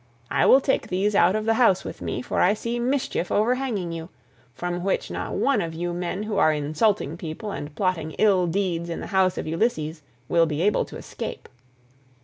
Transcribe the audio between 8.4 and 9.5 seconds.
deeds in the house of